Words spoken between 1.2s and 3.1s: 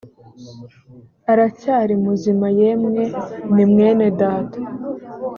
aracyari muzima yemwe